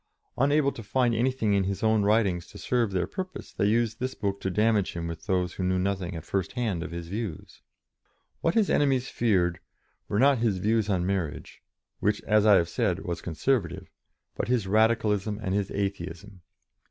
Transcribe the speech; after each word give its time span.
Unable 0.35 0.71
to 0.71 0.81
find 0.81 1.13
anything 1.13 1.53
in 1.53 1.65
his 1.65 1.83
own 1.83 2.01
writings 2.01 2.47
to 2.47 2.57
serve 2.57 2.91
their 2.91 3.05
purpose, 3.05 3.53
they 3.53 3.67
used 3.67 3.99
this 3.99 4.15
book 4.15 4.41
to 4.41 4.49
damage 4.49 4.93
him 4.93 5.05
with 5.07 5.27
those 5.27 5.53
who 5.53 5.63
knew 5.63 5.77
nothing 5.77 6.15
at 6.15 6.25
first 6.25 6.53
hand 6.53 6.81
of 6.81 6.89
his 6.89 7.07
views. 7.07 7.61
What 8.39 8.55
his 8.55 8.67
enemies 8.71 9.09
feared 9.09 9.59
were 10.07 10.17
not 10.17 10.39
his 10.39 10.57
views 10.57 10.89
on 10.89 11.05
marriage 11.05 11.61
which, 11.99 12.19
as 12.23 12.47
I 12.47 12.55
have 12.55 12.67
said, 12.67 13.05
was 13.05 13.21
conservative 13.21 13.91
but 14.35 14.47
his 14.47 14.65
Radicalism 14.65 15.39
and 15.39 15.53
his 15.53 15.69
Atheism. 15.69 16.41